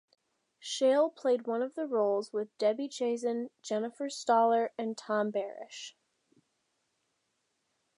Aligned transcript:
Shale 0.59 1.11
played 1.11 1.45
one 1.45 1.61
of 1.61 1.75
the 1.75 1.85
roles 1.85 2.33
with 2.33 2.57
Debby 2.57 2.89
Chazen, 2.89 3.51
Jennifer 3.61 4.09
Stoller, 4.09 4.71
and 4.75 4.97
Tom 4.97 5.29
Berish. 5.29 5.95